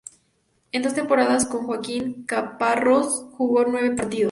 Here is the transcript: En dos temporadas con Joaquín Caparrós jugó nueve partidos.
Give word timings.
En 0.71 0.81
dos 0.81 0.95
temporadas 0.95 1.45
con 1.45 1.67
Joaquín 1.67 2.23
Caparrós 2.25 3.27
jugó 3.37 3.65
nueve 3.65 3.91
partidos. 3.95 4.19